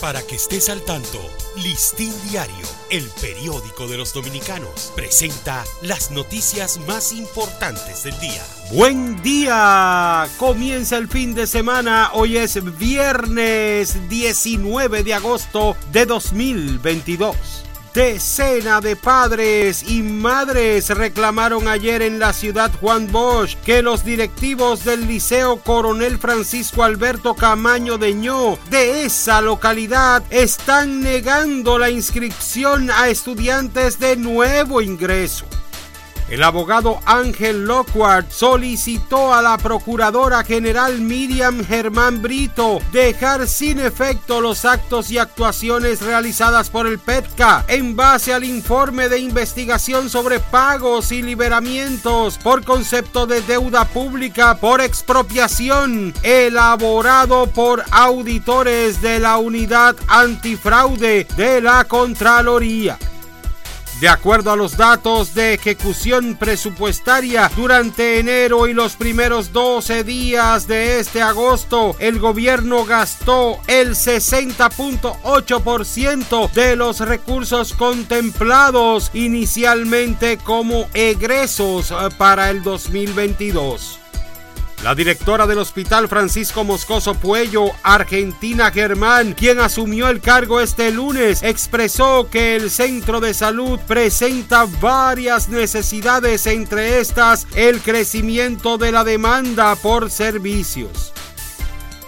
[0.00, 1.18] Para que estés al tanto,
[1.56, 8.44] Listín Diario, el periódico de los dominicanos, presenta las noticias más importantes del día.
[8.70, 17.67] Buen día, comienza el fin de semana, hoy es viernes 19 de agosto de 2022.
[17.98, 24.84] Decena de padres y madres reclamaron ayer en la ciudad Juan Bosch que los directivos
[24.84, 32.88] del Liceo Coronel Francisco Alberto Camaño de Ño de esa localidad están negando la inscripción
[32.92, 35.46] a estudiantes de nuevo ingreso.
[36.28, 44.42] El abogado Ángel Lockhart solicitó a la Procuradora General Miriam Germán Brito dejar sin efecto
[44.42, 50.38] los actos y actuaciones realizadas por el PETCA en base al informe de investigación sobre
[50.38, 59.38] pagos y liberamientos por concepto de deuda pública por expropiación elaborado por auditores de la
[59.38, 62.98] Unidad Antifraude de la Contraloría.
[64.00, 70.68] De acuerdo a los datos de ejecución presupuestaria durante enero y los primeros 12 días
[70.68, 81.92] de este agosto, el gobierno gastó el 60.8% de los recursos contemplados inicialmente como egresos
[82.18, 83.98] para el 2022.
[84.82, 91.42] La directora del Hospital Francisco Moscoso Puello, Argentina Germán, quien asumió el cargo este lunes,
[91.42, 99.02] expresó que el centro de salud presenta varias necesidades, entre estas el crecimiento de la
[99.02, 101.12] demanda por servicios.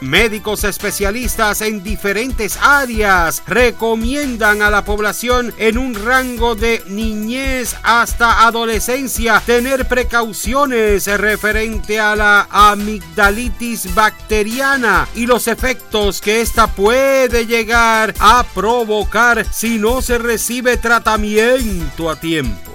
[0.00, 8.46] Médicos especialistas en diferentes áreas recomiendan a la población en un rango de niñez hasta
[8.46, 18.14] adolescencia tener precauciones referente a la amigdalitis bacteriana y los efectos que ésta puede llegar
[18.20, 22.69] a provocar si no se recibe tratamiento a tiempo.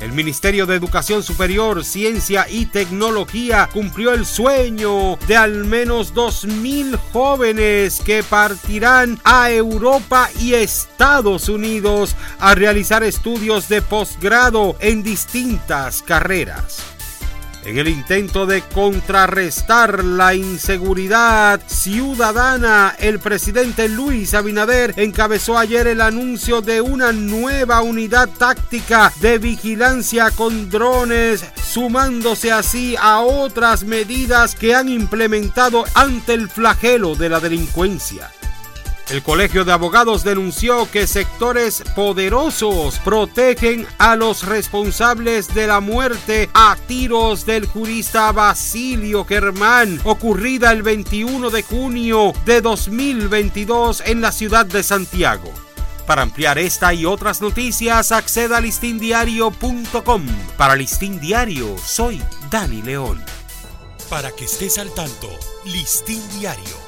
[0.00, 6.96] El Ministerio de Educación Superior, Ciencia y Tecnología cumplió el sueño de al menos 2.000
[7.12, 16.02] jóvenes que partirán a Europa y Estados Unidos a realizar estudios de posgrado en distintas
[16.02, 16.97] carreras.
[17.68, 26.00] En el intento de contrarrestar la inseguridad ciudadana, el presidente Luis Abinader encabezó ayer el
[26.00, 34.54] anuncio de una nueva unidad táctica de vigilancia con drones, sumándose así a otras medidas
[34.54, 38.30] que han implementado ante el flagelo de la delincuencia.
[39.10, 46.50] El Colegio de Abogados denunció que sectores poderosos protegen a los responsables de la muerte
[46.52, 54.30] a tiros del jurista Basilio Germán, ocurrida el 21 de junio de 2022 en la
[54.30, 55.54] ciudad de Santiago.
[56.06, 60.26] Para ampliar esta y otras noticias, acceda a listindiario.com.
[60.58, 63.24] Para Listín Diario, soy Dani León.
[64.10, 65.30] Para que estés al tanto,
[65.64, 66.87] Listín Diario